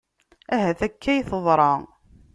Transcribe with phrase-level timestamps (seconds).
[0.55, 1.71] Ahat akka i teḍra.